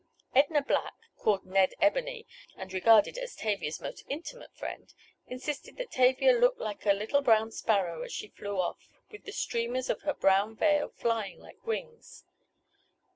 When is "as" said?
3.19-3.35, 8.01-8.11